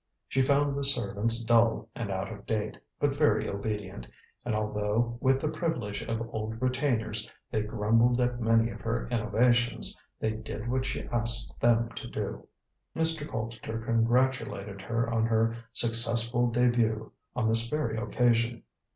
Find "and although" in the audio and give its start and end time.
4.43-5.19